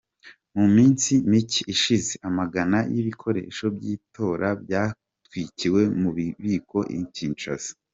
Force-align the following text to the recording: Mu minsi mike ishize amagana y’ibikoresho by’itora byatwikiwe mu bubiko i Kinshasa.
Mu 0.57 0.65
minsi 0.75 1.11
mike 1.31 1.61
ishize 1.73 2.13
amagana 2.27 2.79
y’ibikoresho 2.93 3.65
by’itora 3.75 4.47
byatwikiwe 4.63 5.81
mu 5.99 6.09
bubiko 6.15 6.77
i 6.99 6.99
Kinshasa. 7.15 7.71